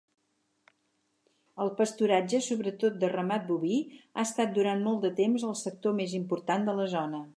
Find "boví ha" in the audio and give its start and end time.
3.51-4.25